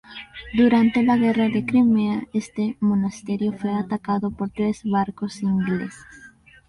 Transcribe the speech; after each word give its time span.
Durante 0.55 1.03
la 1.03 1.15
guerra 1.15 1.47
de 1.49 1.63
Crimea 1.63 2.23
este 2.33 2.75
monasterio 2.79 3.53
fue 3.53 3.69
atacado 3.75 4.31
por 4.31 4.49
tres 4.49 4.81
barcos 4.83 5.43
ingleses. 5.43 6.01